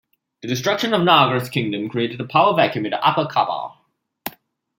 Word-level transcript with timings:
The 0.41 0.47
destruction 0.47 0.95
of 0.95 1.01
Nagar's 1.03 1.47
kingdom 1.47 1.87
created 1.87 2.19
a 2.19 2.25
power 2.25 2.55
vacuum 2.55 2.85
in 2.85 2.89
the 2.89 3.05
Upper 3.07 3.25
Khabur. 3.31 3.75